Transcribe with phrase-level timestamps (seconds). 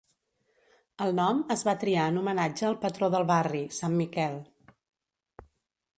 [1.05, 4.43] El nom es va triar en homenatge al patró del barri, sant Miquel.